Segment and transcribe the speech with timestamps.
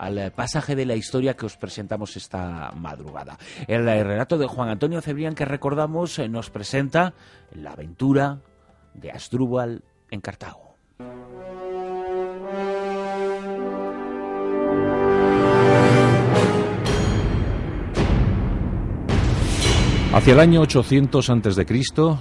[0.00, 3.36] al pasaje de la historia que os presentamos esta madrugada.
[3.68, 7.12] El relato de Juan Antonio Cebrián que recordamos eh, nos presenta
[7.54, 8.38] la aventura
[8.94, 10.70] de Asdrúbal en Cartago.
[20.12, 21.66] Hacia el año 800 a.C.,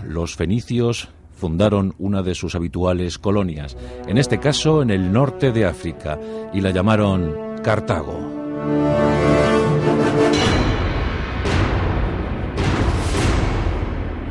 [0.04, 5.66] los fenicios fundaron una de sus habituales colonias, en este caso en el norte de
[5.66, 6.20] África,
[6.54, 8.18] y la llamaron Cartago.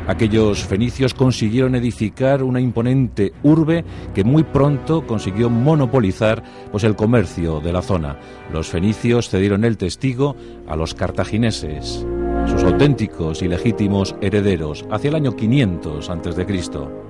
[0.07, 3.85] Aquellos fenicios consiguieron edificar una imponente urbe
[4.15, 8.17] que muy pronto consiguió monopolizar pues, el comercio de la zona.
[8.51, 10.35] Los fenicios cedieron el testigo
[10.67, 12.05] a los cartagineses
[12.49, 17.08] sus auténticos y legítimos herederos hacia el año 500 a.C.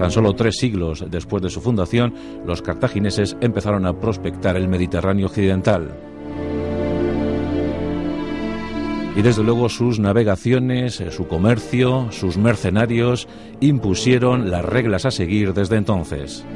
[0.00, 2.14] Tan solo tres siglos después de su fundación,
[2.46, 5.94] los cartagineses empezaron a prospectar el Mediterráneo occidental.
[9.14, 13.28] Y desde luego sus navegaciones, su comercio, sus mercenarios
[13.60, 16.46] impusieron las reglas a seguir desde entonces.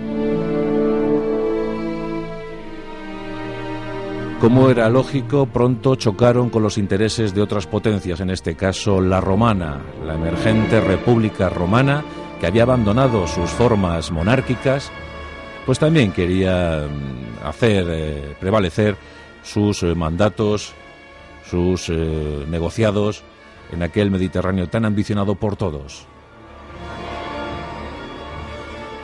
[4.40, 9.20] Como era lógico, pronto chocaron con los intereses de otras potencias, en este caso la
[9.20, 12.02] romana, la emergente República Romana,
[12.44, 14.92] que había abandonado sus formas monárquicas,
[15.64, 18.98] pues también quería mm, hacer eh, prevalecer
[19.42, 20.74] sus eh, mandatos,
[21.48, 23.22] sus eh, negociados
[23.72, 26.04] en aquel Mediterráneo tan ambicionado por todos.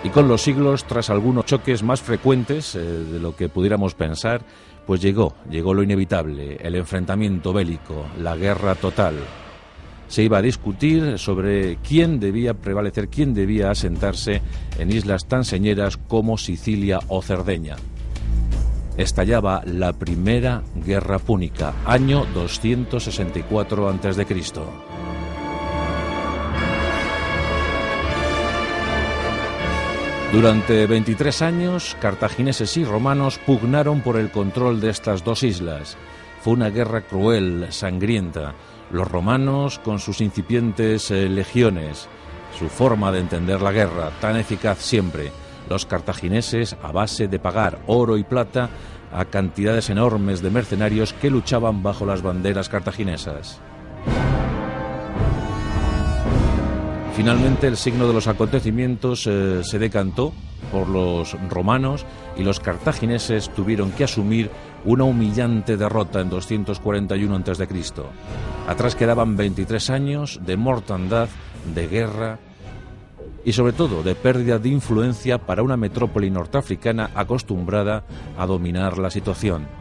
[0.05, 4.43] Y con los siglos, tras algunos choques más frecuentes de lo que pudiéramos pensar,
[4.87, 9.15] pues llegó, llegó lo inevitable, el enfrentamiento bélico, la guerra total.
[10.11, 14.43] Se iba a discutir sobre quién debía prevalecer, quién debía asentarse
[14.77, 17.77] en islas tan señeras como Sicilia o Cerdeña.
[18.97, 24.27] Estallaba la primera guerra púnica, año 264 a.C.
[30.33, 35.97] Durante 23 años, cartagineses y romanos pugnaron por el control de estas dos islas.
[36.41, 38.55] Fue una guerra cruel, sangrienta.
[38.93, 42.09] Los romanos, con sus incipientes eh, legiones,
[42.59, 45.31] su forma de entender la guerra, tan eficaz siempre.
[45.69, 48.69] Los cartagineses, a base de pagar oro y plata
[49.13, 53.61] a cantidades enormes de mercenarios que luchaban bajo las banderas cartaginesas.
[57.15, 60.33] Finalmente el signo de los acontecimientos eh, se decantó
[60.73, 62.07] por los romanos
[62.37, 64.51] y los cartagineses tuvieron que asumir
[64.85, 67.69] una humillante derrota en 241 a.C.
[68.67, 71.29] Atrás quedaban 23 años de mortandad,
[71.75, 72.39] de guerra
[73.45, 78.05] y sobre todo de pérdida de influencia para una metrópoli norteafricana acostumbrada
[78.39, 79.80] a dominar la situación.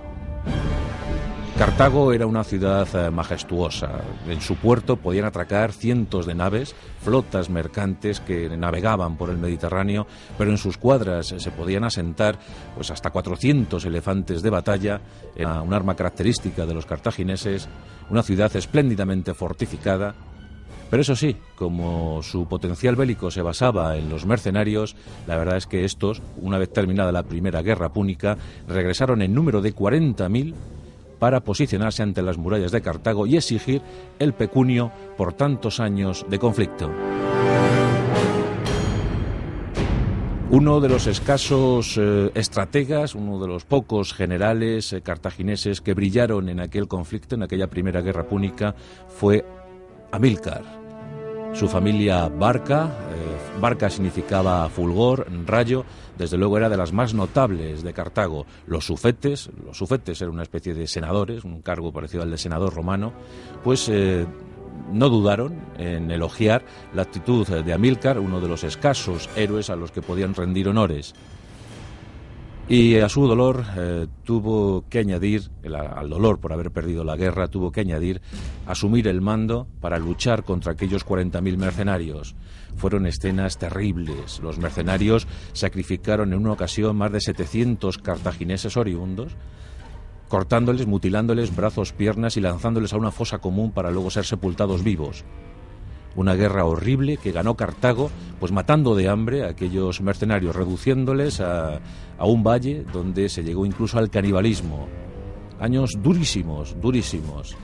[1.60, 4.00] Cartago era una ciudad eh, majestuosa.
[4.30, 10.08] En su puerto podían atracar cientos de naves, flotas mercantes que navegaban por el Mediterráneo,
[10.38, 12.40] pero en sus cuadras se podían asentar
[12.76, 15.02] pues hasta 400 elefantes de batalla,
[15.38, 17.68] un arma característica de los cartagineses,
[18.10, 20.16] una ciudad espléndidamente fortificada
[20.90, 24.96] pero eso sí, como su potencial bélico se basaba en los mercenarios,
[25.28, 28.38] la verdad es que estos, una vez terminada la primera guerra púnica,
[28.68, 30.56] regresaron en número de 40.000
[31.20, 33.82] para posicionarse ante las murallas de Cartago y exigir
[34.18, 36.90] el pecunio por tantos años de conflicto.
[40.52, 46.50] Uno de los escasos eh, estrategas, uno de los pocos generales eh, cartagineses que brillaron
[46.50, 48.74] en aquel conflicto, en aquella primera guerra púnica,
[49.08, 49.46] fue
[50.12, 50.64] Amílcar.
[51.54, 53.29] Su familia Barca, eh,
[53.60, 55.86] Barca significaba fulgor, rayo,
[56.18, 58.46] desde luego era de las más notables de Cartago.
[58.68, 62.74] Los sufetes, los sufetes eran una especie de senadores, un cargo parecido al de senador
[62.74, 63.14] romano,
[63.64, 64.26] pues eh,
[64.92, 69.92] no dudaron en elogiar la actitud de Amílcar, uno de los escasos héroes a los
[69.92, 71.14] que podían rendir honores.
[72.70, 77.48] Y a su dolor eh, tuvo que añadir, al dolor por haber perdido la guerra,
[77.48, 78.22] tuvo que añadir
[78.68, 82.36] asumir el mando para luchar contra aquellos 40.000 mercenarios.
[82.76, 84.40] Fueron escenas terribles.
[84.42, 89.36] Los mercenarios sacrificaron en una ocasión más de 700 cartagineses oriundos,
[90.28, 95.26] cortándoles, mutilándoles brazos, piernas y lanzándoles a una fosa común para luego ser sepultados vivos
[96.20, 98.12] una guerra horrible que ganó Cartago,
[98.42, 101.80] pues matando de hambre a aquellos mercenarios, reduciéndoles a,
[102.20, 104.88] un valle donde se llegó incluso al canibalismo.
[105.62, 107.56] años durísimos, durísimos.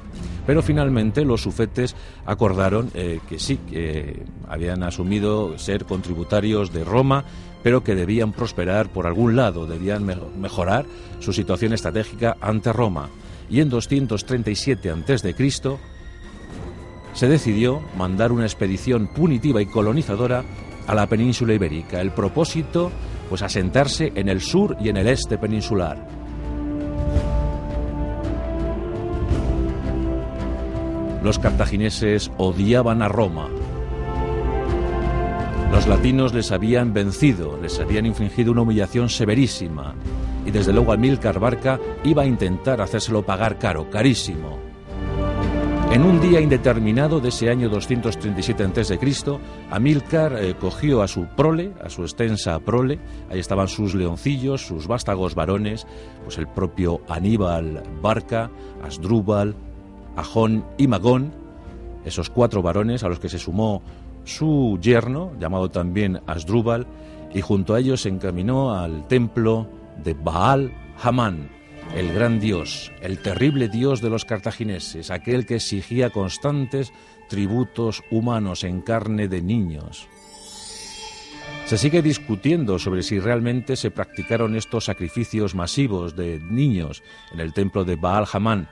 [0.48, 7.26] Pero finalmente los sufetes acordaron eh, que sí, que habían asumido ser contributarios de Roma,
[7.62, 10.06] pero que debían prosperar por algún lado, debían
[10.40, 10.86] mejorar
[11.20, 13.10] su situación estratégica ante Roma.
[13.50, 15.34] Y en 237 a.C.
[17.16, 20.44] se decidió mandar una expedición punitiva y colonizadora
[20.86, 22.02] a la península ibérica.
[22.02, 22.92] El propósito,
[23.30, 26.08] pues asentarse en el sur y en el este peninsular.
[31.24, 33.50] Los cartagineses odiaban a Roma.
[35.72, 39.96] Los latinos les habían vencido, les habían infligido una humillación severísima.
[40.46, 44.65] Y desde luego Amílcar Barca iba a intentar hacérselo pagar caro, carísimo.
[45.96, 49.00] En un día indeterminado de ese año 237 a.C.,
[49.72, 53.00] Amílcar eh, cogió a su prole, a su extensa prole,
[53.30, 55.88] ahí estaban sus leoncillos, sus vástagos varones,
[56.26, 58.52] pues el propio Aníbal Barca,
[58.84, 59.56] Asdrúbal,
[60.18, 61.32] Ajón y Magón,
[62.04, 63.82] esos cuatro varones a los que se sumó
[64.26, 66.88] su yerno, llamado también Asdrúbal,
[67.34, 69.66] y junto a ellos se encaminó al templo
[70.04, 71.55] de Baal Hamán,
[71.94, 76.94] el gran dios, el terrible dios de los cartagineses, aquel que exigía constantes
[77.30, 80.08] tributos humanos en carne de niños.
[81.66, 87.04] Se sigue discutiendo sobre si realmente se practicaron estos sacrificios masivos de niños
[87.34, 88.70] en el templo de Baal Hamán,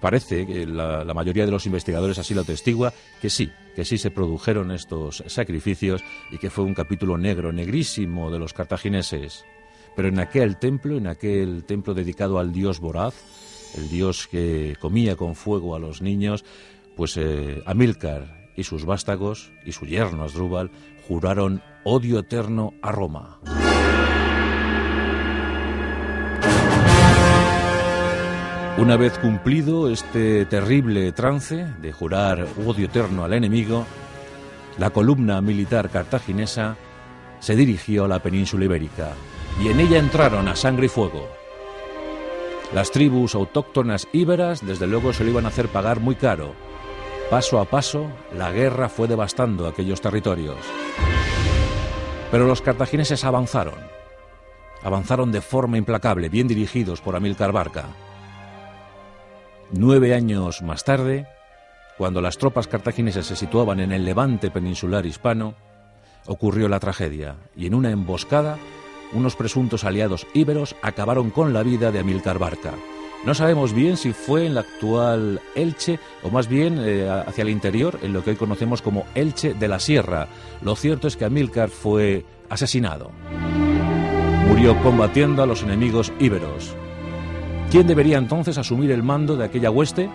[0.00, 4.10] Parece que la, mayoría de los investigadores así lo atestigua, que sí, que sí se
[4.10, 9.44] produjeron estos sacrificios y que fue un capítulo negro, negrísimo de los cartagineses.
[9.94, 13.14] Pero en aquel templo, en aquel templo dedicado al dios voraz,
[13.76, 16.44] el dios que comía con fuego a los niños,
[16.96, 20.70] pues eh, Amílcar y sus vástagos y su yerno Asdrúbal
[21.08, 23.38] juraron odio eterno a Roma.
[28.78, 33.86] Una vez cumplido este terrible trance de jurar odio eterno al enemigo,
[34.78, 36.76] la columna militar cartaginesa
[37.38, 39.12] se dirigió a la península ibérica
[39.60, 41.28] y en ella entraron a sangre y fuego.
[42.74, 46.54] Las tribus autóctonas íberas desde luego se lo iban a hacer pagar muy caro.
[47.28, 50.56] Paso a paso, la guerra fue devastando aquellos territorios.
[52.30, 53.78] Pero los cartagineses avanzaron.
[54.82, 57.84] Avanzaron de forma implacable, bien dirigidos por Amílcar Barca.
[59.70, 61.26] Nueve años más tarde,
[61.98, 65.54] cuando las tropas cartaginesas se situaban en el levante peninsular hispano,
[66.26, 68.58] ocurrió la tragedia y en una emboscada
[69.12, 72.72] unos presuntos aliados íberos acabaron con la vida de Amílcar Barca.
[73.24, 77.50] No sabemos bien si fue en la actual Elche o más bien eh, hacia el
[77.50, 80.26] interior, en lo que hoy conocemos como Elche de la Sierra.
[80.60, 83.12] Lo cierto es que Amílcar fue asesinado.
[84.48, 86.74] Murió combatiendo a los enemigos íberos.
[87.70, 90.10] ¿Quién debería entonces asumir el mando de aquella hueste?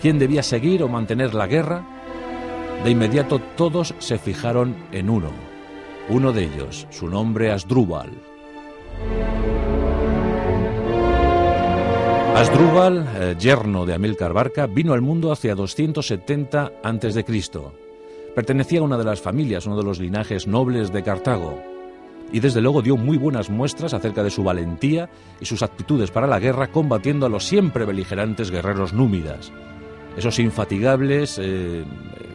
[0.00, 1.84] ¿Quién debía seguir o mantener la guerra?
[2.84, 5.30] De inmediato todos se fijaron en uno,
[6.08, 8.10] uno de ellos, su nombre Asdrúbal.
[12.36, 17.24] Asdrúbal, eh, yerno de Amílcar Barca, vino al mundo hacia 270 a.C.
[18.34, 21.72] Pertenecía a una de las familias, uno de los linajes nobles de Cartago
[22.32, 25.10] y desde luego dio muy buenas muestras acerca de su valentía
[25.40, 29.52] y sus actitudes para la guerra combatiendo a los siempre beligerantes guerreros númidas.
[30.16, 31.84] Esos infatigables eh,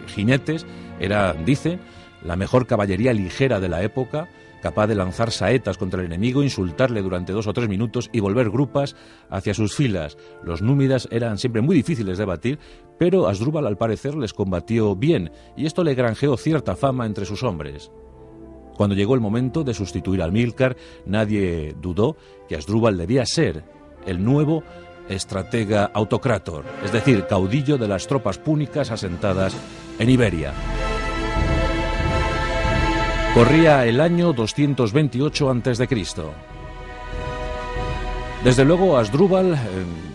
[0.08, 0.66] jinetes
[1.00, 1.80] era, dice,
[2.28, 4.28] la mejor caballería ligera de la época,
[4.62, 8.50] capaz de lanzar saetas contra el enemigo, insultarle durante dos o tres minutos y volver
[8.50, 8.98] grupas
[9.30, 10.18] hacia sus filas.
[10.44, 12.60] Los númidas eran siempre muy difíciles de batir,
[13.00, 17.44] pero Asdrúbal al parecer les combatió bien, y esto le granjeó cierta fama entre sus
[17.44, 17.92] hombres.
[18.76, 22.18] Cuando llegó el momento de sustituir al Milcar, nadie dudó
[22.50, 23.64] que Asdrúbal debía ser
[24.06, 24.64] el nuevo
[25.08, 29.56] estratega autocrator, es decir, caudillo de las tropas púnicas asentadas
[29.98, 30.52] en Iberia.
[33.38, 35.88] Corría el año 228 a.C.
[38.44, 39.58] Desde luego, Asdrúbal eh,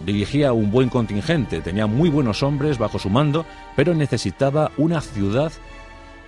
[0.04, 5.52] dirigía un buen contingente, tenía muy buenos hombres bajo su mando, pero necesitaba una ciudad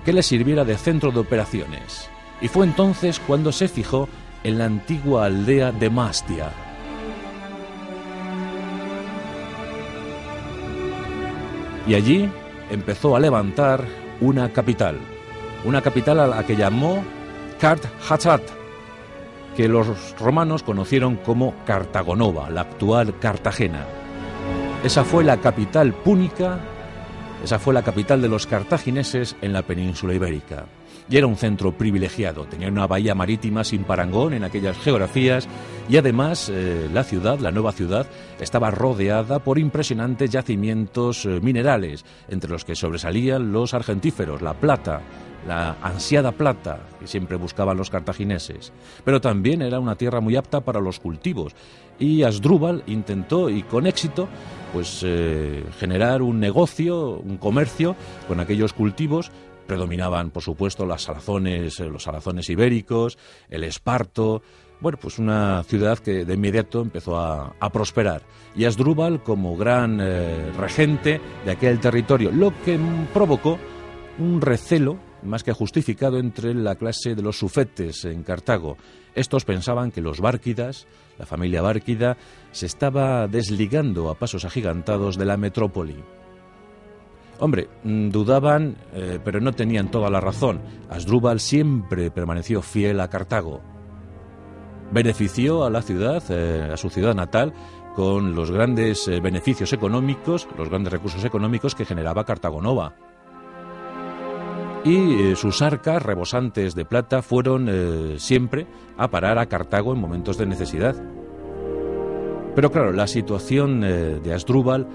[0.04, 2.08] que le sirviera de centro de operaciones
[2.40, 4.08] y fue entonces cuando se fijó
[4.44, 6.52] en la antigua aldea de Mastia.
[11.88, 12.30] Y allí
[12.70, 13.84] empezó a levantar
[14.20, 15.00] una capital,
[15.64, 17.02] una capital a la que llamó
[17.58, 18.42] Cart Hatzat,
[19.56, 23.86] que los romanos conocieron como Cartagonova, la actual Cartagena.
[24.82, 26.58] Esa fue la capital púnica,
[27.44, 30.64] esa fue la capital de los cartagineses en la península ibérica.
[31.10, 32.46] y era un centro privilegiado.
[32.46, 35.46] Tenía una bahía marítima sin parangón en aquellas geografías
[35.86, 38.06] y además eh, la ciudad, la nueva ciudad,
[38.40, 45.02] estaba rodeada por impresionantes yacimientos eh, minerales, entre los que sobresalían los argentíferos, la plata,
[45.46, 48.72] la ansiada plata que siempre buscaban los cartagineses.
[49.04, 51.54] Pero también era una tierra muy apta para los cultivos
[51.98, 54.28] y Asdrúbal intentó, y con éxito,
[54.72, 57.96] pues eh, generar un negocio, un comercio
[58.26, 59.30] con aquellos cultivos.
[59.66, 63.16] Predominaban, por supuesto, las salazones, los salazones ibéricos,
[63.48, 64.42] el esparto,
[64.80, 68.22] bueno, pues una ciudad que de inmediato empezó a, prosperar.
[68.54, 72.78] Y Asdrúbal como gran eh, regente de aquel territorio, lo que
[73.14, 73.58] provocó
[74.18, 78.76] un recelo más que justificado entre la clase de los sufetes en Cartago.
[79.14, 80.86] Estos pensaban que los Bárquidas,
[81.18, 82.16] la familia Bárquida,
[82.52, 85.96] se estaba desligando a pasos agigantados de la metrópoli.
[87.40, 90.60] Hombre, mm, dudaban, eh, pero no tenían toda la razón.
[90.88, 93.60] Asdrúbal siempre permaneció fiel a Cartago
[94.90, 97.52] benefició a la ciudad, eh, a su ciudad natal,
[97.94, 102.94] con los grandes eh, beneficios económicos, los grandes recursos económicos que generaba Cartago Nova.
[104.84, 107.70] Y eh, sus arcas rebosantes de plata fueron
[108.18, 108.66] siempre
[108.98, 110.94] a parar a Cartago en momentos de necesidad.
[112.54, 114.86] Pero claro, la situación de Asdrúbal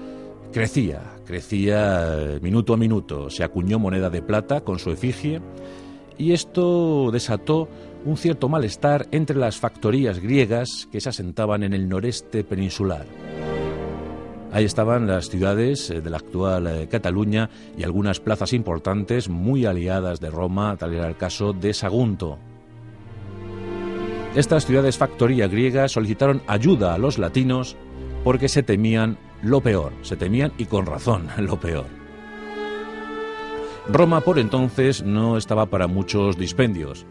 [0.52, 3.28] crecía, crecía minuto a minuto.
[3.28, 5.42] Se acuñó moneda de plata con su efigie
[6.20, 7.68] y esto desató
[8.04, 13.06] un cierto malestar entre las factorías griegas que se asentaban en el noreste peninsular.
[14.52, 19.64] Ahí estaban las ciudades eh, de la actual eh, Cataluña y algunas plazas importantes muy
[19.64, 22.38] aliadas de Roma, tal era el caso de Sagunto.
[24.34, 27.76] Estas ciudades factoría griegas solicitaron ayuda a los latinos
[28.24, 31.86] porque se temían lo peor, se temían y con razón lo peor.
[33.88, 37.06] Roma por entonces no estaba para muchos dispendios.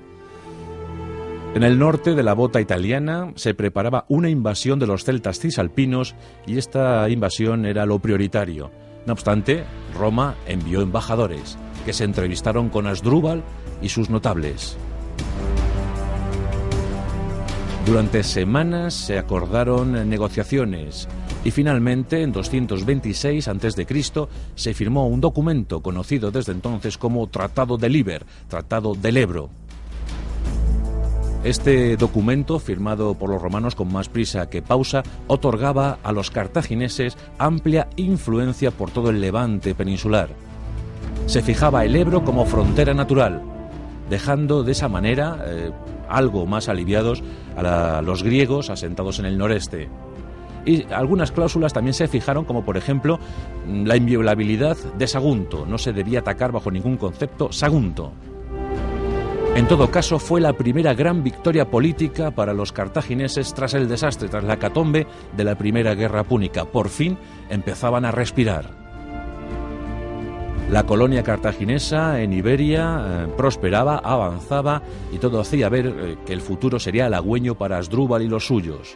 [1.56, 6.16] En el norte de la bota italiana se preparaba una invasión de los celtas cisalpinos
[6.46, 8.70] y esta invasión era lo prioritario.
[9.08, 9.64] No obstante,
[9.98, 13.44] Roma envió embajadores que se entrevistaron con Asdrúbal
[13.82, 14.78] y sus notables.
[17.86, 21.08] Durante semanas se acordaron negociaciones
[21.44, 23.88] y finalmente en 226 a.C.
[24.54, 29.50] se firmó un documento conocido desde entonces como Tratado de Liber, Tratado del Ebro.
[31.44, 37.18] Este documento, firmado por los romanos con más prisa que pausa, otorgaba a los cartagineses
[37.38, 40.30] amplia influencia por todo el levante peninsular.
[41.28, 43.42] Se fijaba el Ebro como frontera natural,
[44.10, 45.72] dejando de esa manera eh,
[46.10, 47.24] algo más aliviados
[47.56, 49.88] a los griegos asentados en el noreste.
[50.66, 53.18] Y algunas cláusulas también se fijaron, como por ejemplo
[53.66, 55.66] la inviolabilidad de Sagunto.
[55.66, 58.12] No se debía atacar bajo ningún concepto Sagunto.
[59.60, 64.30] En todo caso, fue la primera gran victoria política para los cartagineses tras el desastre,
[64.30, 66.64] tras la catombe de la Primera Guerra Púnica.
[66.64, 67.18] Por fin
[67.50, 68.72] empezaban a respirar.
[70.72, 76.40] La colonia cartaginesa en Iberia eh, prosperaba, avanzaba y todo hacía ver eh, que el
[76.40, 78.96] futuro sería halagüeño para Asdrúbal y los suyos.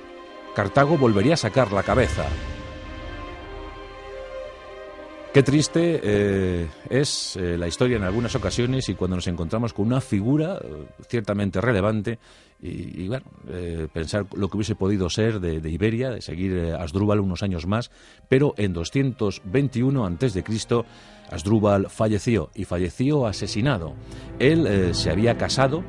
[0.55, 2.23] Cartago volvería a sacar la cabeza.
[5.33, 9.87] Qué triste eh, es eh, la historia en algunas ocasiones y cuando nos encontramos con
[9.87, 12.19] una figura eh, ciertamente relevante
[12.61, 13.25] y, bueno,
[13.91, 17.91] pensar lo que hubiese podido ser de, Iberia, de seguir Asdrúbal unos años más,
[18.29, 20.43] pero en 221 a.C.
[21.29, 23.95] Asdrúbal falleció y falleció asesinado.
[24.39, 25.83] Él se había casado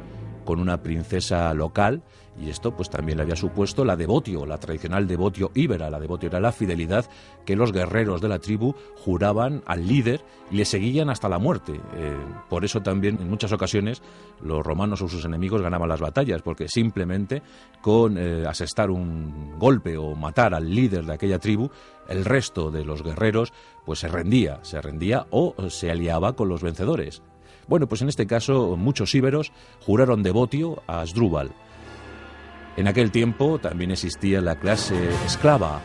[0.44, 2.02] con una princesa local
[2.38, 5.88] y esto pues también le había supuesto la devotio, la tradicional devotio íbera.
[5.90, 7.04] La devotio era la fidelidad
[7.44, 11.80] que los guerreros de la tribu juraban al líder y le seguían hasta la muerte.
[11.94, 12.16] Eh,
[12.48, 14.02] por eso también en muchas ocasiones
[14.42, 17.42] los romanos o sus enemigos ganaban las batallas, porque simplemente
[17.80, 21.70] con eh, asestar un golpe o matar al líder de aquella tribu,
[22.08, 23.52] el resto de los guerreros
[23.84, 27.22] pues se rendía, se rendía o se aliaba con los vencedores.
[27.68, 31.52] Bueno, pues en este caso muchos íberos juraron devotio a Asdrúbal
[32.76, 35.81] en aquel tiempo también existía la clase esclava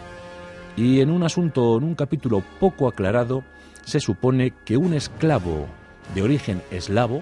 [0.76, 3.44] y en un asunto, en un capítulo poco aclarado,
[3.84, 5.68] se supone que un esclavo
[6.16, 7.22] de origen eslavo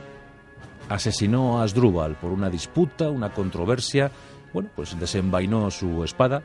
[0.89, 4.11] asesinó a Asdrúbal por una disputa, una controversia,
[4.53, 6.43] bueno, pues desenvainó su espada,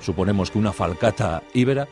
[0.00, 1.88] suponemos que una falcata íbera,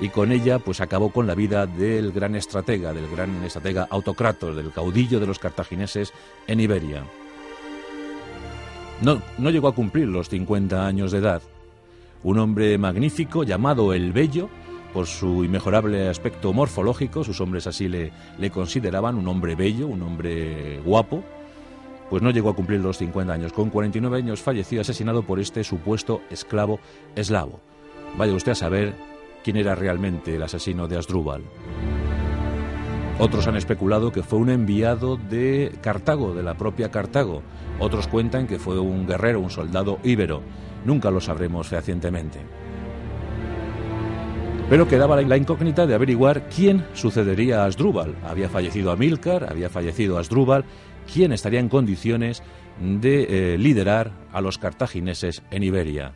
[0.00, 4.54] y con ella pues acabó con la vida del gran estratega, del gran estratega autocrato,
[4.54, 6.12] del caudillo de los cartagineses
[6.46, 7.04] en Iberia.
[9.02, 11.42] No, no llegó a cumplir los 50 años de edad.
[12.22, 14.50] Un hombre magnífico llamado el Bello,
[14.92, 20.02] por su inmejorable aspecto morfológico, sus hombres así le, le consideraban un hombre bello, un
[20.02, 21.22] hombre guapo,
[22.10, 23.52] pues no llegó a cumplir los 50 años.
[23.52, 26.80] Con 49 años falleció asesinado por este supuesto esclavo
[27.14, 27.60] eslavo.
[28.18, 28.94] Vaya usted a saber
[29.44, 31.42] quién era realmente el asesino de Asdrúbal.
[33.20, 37.42] Otros han especulado que fue un enviado de Cartago, de la propia Cartago.
[37.78, 40.40] Otros cuentan que fue un guerrero, un soldado íbero.
[40.86, 42.38] Nunca lo sabremos fehacientemente.
[44.70, 48.14] Pero quedaba la incógnita de averiguar quién sucedería a Asdrúbal.
[48.26, 50.64] Había fallecido Amílcar, había fallecido Asdrúbal.
[51.12, 52.42] ¿Quién estaría en condiciones
[52.80, 56.14] de eh, liderar a los cartagineses en Iberia?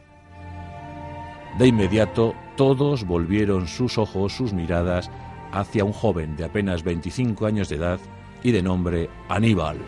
[1.59, 5.11] De inmediato, todos volvieron sus ojos, sus miradas
[5.55, 8.01] hacia un joven de apenas 25 años de edad
[8.43, 9.79] y de nombre Aníbal.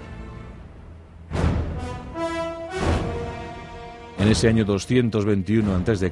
[4.19, 6.11] En ese año 221 a.C.,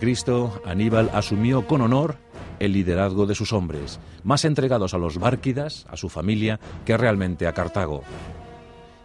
[0.66, 2.16] Aníbal asumió con honor
[2.58, 7.46] el liderazgo de sus hombres, más entregados a los Bárquidas, a su familia, que realmente
[7.46, 8.02] a Cartago.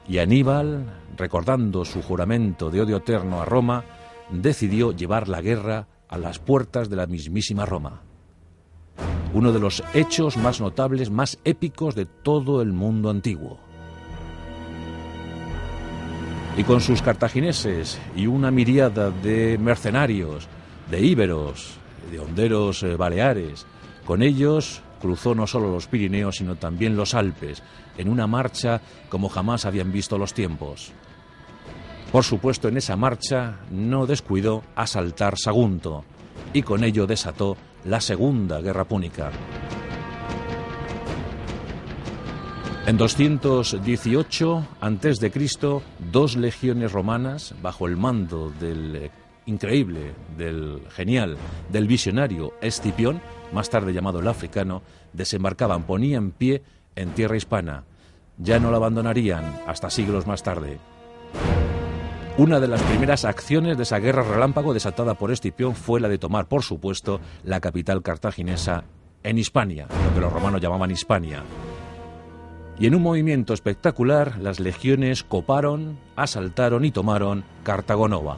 [0.08, 3.84] Y Aníbal, recordando su juramento de odio eterno a Roma,
[4.32, 8.09] decidió llevar la guerra a las puertas de la mismísima Roma
[9.34, 13.60] uno de los hechos más notables, más épicos de todo el mundo antiguo.
[16.58, 20.48] Y con sus cartagineses y una miriada de mercenarios,
[20.90, 21.78] de íberos,
[22.12, 23.66] de honderos eh, baleares,
[24.06, 27.64] con ellos cruzó no solo los Pirineos, sino también los Alpes,
[27.98, 30.92] en una marcha como jamás habían visto los tiempos.
[32.12, 36.04] Por supuesto, en esa marcha no descuidó asaltar Sagunto,
[36.54, 37.56] y con ello desató
[37.86, 39.32] la Segunda Guerra Púnica.
[42.86, 45.82] En 218 a.C.,
[46.12, 49.12] dos legiones romanas, bajo el mando del eh,
[49.46, 51.38] increíble, del genial,
[51.72, 53.22] del visionario Escipión,
[53.54, 54.82] más tarde llamado el africano,
[55.14, 56.64] desembarcaban, ponían pie
[56.96, 57.84] en tierra hispana.
[58.38, 60.80] Ya no la abandonarían hasta siglos más tarde.
[62.40, 66.18] Una de las primeras acciones de esa guerra relámpago desatada por Escipión fue la de
[66.18, 68.86] tomar, por supuesto, la capital cartaginesa
[69.24, 71.44] en Hispania, lo que los romanos llamaban Hispania.
[72.80, 78.38] Y en un movimiento espectacular, las legiones coparon, asaltaron y tomaron Cartagonova.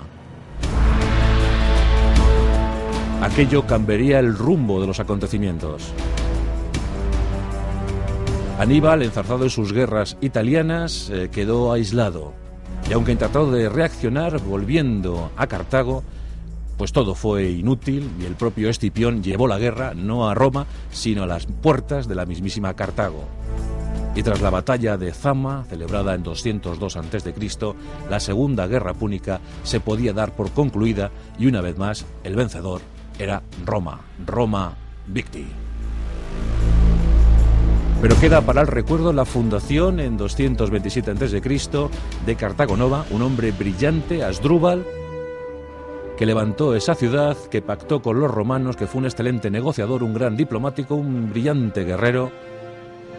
[3.22, 5.94] Aquello cambiaría el rumbo de los acontecimientos.
[8.58, 12.41] Aníbal, enzarzado en sus guerras italianas, eh, quedó aislado.
[12.92, 16.04] Y aunque tratado de reaccionar volviendo a Cartago,
[16.78, 21.24] pues todo fue inútil y el propio Escipión llevó la guerra no a Roma, sino
[21.24, 23.24] a las puertas de la mismísima Cartago.
[24.14, 27.34] Y tras la batalla de Zama, celebrada en 202 a.C.,
[28.10, 32.82] la Segunda Guerra Púnica se podía dar por concluida y una vez más el vencedor
[33.18, 34.76] era Roma, Roma
[35.08, 35.61] Victi.
[38.02, 41.40] Pero queda para el recuerdo la fundación en 227 a.C.
[42.26, 44.84] de Cartago Nova, un hombre brillante, Asdrúbal,
[46.18, 50.16] que levantó esa ciudad, que pactó con los romanos, que fue un excelente negociador, un
[50.16, 52.32] gran diplomático, un brillante guerrero,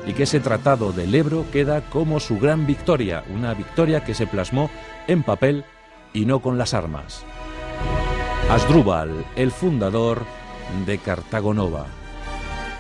[0.05, 4.27] y que ese tratado del Ebro queda como su gran victoria, una victoria que se
[4.27, 4.69] plasmó
[5.07, 5.65] en papel
[6.13, 7.23] y no con las armas.
[8.51, 10.23] Asdrúbal, el fundador
[10.87, 12.02] de Cartago Nova.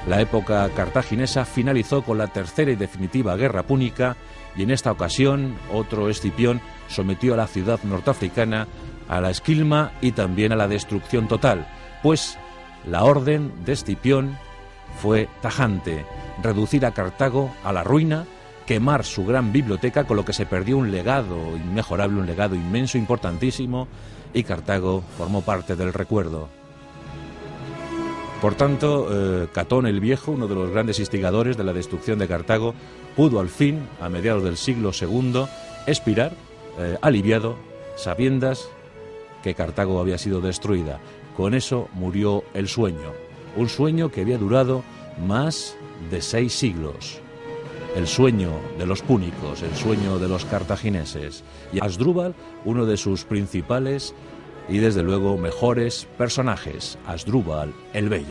[0.07, 4.17] La época cartaginesa finalizó con la tercera y definitiva guerra púnica
[4.57, 8.67] y en esta ocasión otro Escipión sometió a la ciudad norteafricana
[9.09, 11.67] a la esquilma y también a la destrucción total,
[12.03, 12.38] pues
[12.87, 14.37] la orden de Escipión
[15.01, 16.05] fue tajante,
[16.43, 18.25] reducir a Cartago a la ruina,
[18.67, 22.99] quemar su gran biblioteca, con lo que se perdió un legado inmejorable, un legado inmenso,
[22.99, 23.88] importantísimo,
[24.35, 26.62] y Cartago formó parte del recuerdo.
[28.43, 32.27] Por tanto, eh, Catón el Viejo, uno de los grandes instigadores de la destrucción de
[32.27, 32.75] Cartago,
[33.15, 35.45] pudo al fin, a mediados del siglo II,
[35.87, 36.33] expirar
[36.77, 37.55] eh, aliviado,
[37.95, 38.69] sabiendas
[39.45, 40.99] que Cartago había sido destruida.
[41.37, 43.13] Con eso murió el sueño,
[43.55, 44.83] un sueño que había durado
[45.25, 45.77] más
[46.11, 47.21] de seis siglos.
[47.95, 51.45] El sueño de los púnicos, el sueño de los cartagineses.
[51.73, 54.17] Y Asdrúbal, uno de sus principales
[54.69, 58.21] y desde luego mejores personajes, Asdrúbal el Bello.